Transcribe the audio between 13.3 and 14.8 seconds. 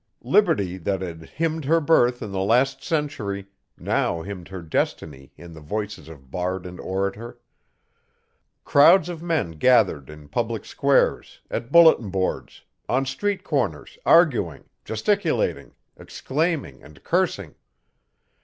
corners arguing,